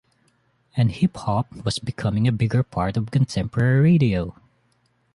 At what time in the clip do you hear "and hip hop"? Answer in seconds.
0.75-1.63